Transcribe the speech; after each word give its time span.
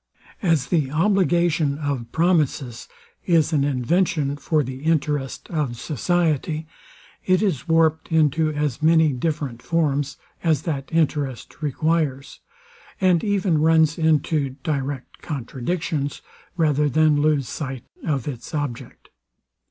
As 0.41 0.65
the 0.69 0.89
obligation 0.89 1.77
of 1.77 2.11
promises 2.11 2.87
is 3.27 3.53
an 3.53 3.63
invention 3.63 4.35
for 4.35 4.63
the 4.63 4.81
interest 4.81 5.47
of 5.51 5.77
society, 5.77 6.65
it 7.27 7.43
is 7.43 7.67
warped 7.67 8.11
into 8.11 8.51
as 8.51 8.81
many 8.81 9.13
different 9.13 9.61
forms 9.61 10.17
as 10.43 10.63
that 10.63 10.89
interest 10.91 11.61
requires, 11.61 12.39
and 12.99 13.23
even 13.23 13.59
runs 13.59 13.99
into 13.99 14.55
direct 14.63 15.21
contradictions, 15.21 16.23
rather 16.57 16.89
than 16.89 17.21
lose 17.21 17.47
sight 17.47 17.83
of 18.03 18.27
its 18.27 18.55
object. 18.55 19.11